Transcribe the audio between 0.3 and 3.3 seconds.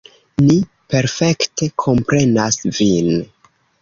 Ni perfekte komprenas vin.